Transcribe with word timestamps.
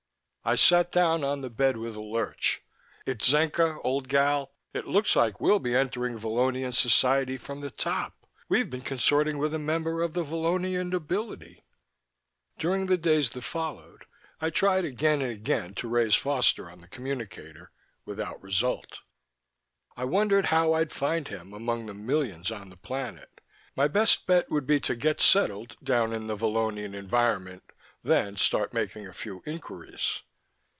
I 0.43 0.55
sat 0.55 0.91
down 0.91 1.23
on 1.23 1.41
the 1.41 1.51
bed 1.51 1.77
with 1.77 1.95
a 1.95 2.01
lurch. 2.01 2.61
"Itzenca, 3.05 3.77
old 3.83 4.07
gal, 4.09 4.51
it 4.73 4.87
looks 4.87 5.15
like 5.15 5.39
we'll 5.39 5.59
be 5.59 5.75
entering 5.75 6.17
Vallonian 6.17 6.73
society 6.73 7.37
from 7.37 7.61
the 7.61 7.69
top. 7.69 8.25
We've 8.49 8.67
been 8.67 8.81
consorting 8.81 9.37
with 9.37 9.53
a 9.53 9.59
member 9.59 10.01
of 10.01 10.13
the 10.13 10.23
Vallonian 10.23 10.89
nobility!" 10.89 11.63
During 12.57 12.87
the 12.87 12.97
days 12.97 13.29
that 13.29 13.43
followed, 13.43 14.05
I 14.39 14.49
tried 14.49 14.83
again 14.83 15.21
and 15.21 15.29
again 15.29 15.75
to 15.75 15.87
raise 15.87 16.15
Foster 16.15 16.71
on 16.71 16.81
the 16.81 16.87
communicator... 16.87 17.71
without 18.03 18.41
result. 18.41 18.97
I 19.95 20.05
wondered 20.05 20.45
how 20.45 20.73
I'd 20.73 20.91
find 20.91 21.27
him 21.27 21.53
among 21.53 21.85
the 21.85 21.93
millions 21.93 22.49
on 22.49 22.71
the 22.71 22.77
planet. 22.77 23.41
My 23.75 23.87
best 23.87 24.25
bet 24.25 24.49
would 24.49 24.65
be 24.65 24.79
to 24.79 24.95
get 24.95 25.21
settled 25.21 25.77
down 25.83 26.11
in 26.13 26.25
the 26.25 26.35
Vallonian 26.35 26.95
environment, 26.95 27.61
then 28.01 28.37
start 28.37 28.73
making 28.73 29.05
a 29.05 29.13
few 29.13 29.43
inquiries. 29.45 30.23